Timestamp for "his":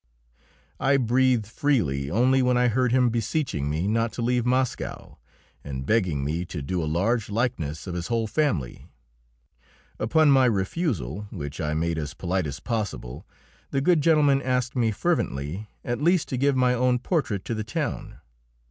7.93-8.07